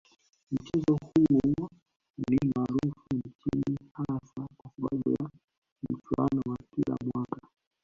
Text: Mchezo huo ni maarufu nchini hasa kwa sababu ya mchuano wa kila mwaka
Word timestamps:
Mchezo 0.51 0.97
huo 1.03 1.69
ni 2.29 2.39
maarufu 2.55 3.05
nchini 3.13 3.77
hasa 3.93 4.47
kwa 4.57 4.71
sababu 4.75 5.11
ya 5.11 5.29
mchuano 5.89 6.41
wa 6.47 6.57
kila 6.75 6.97
mwaka 7.13 7.41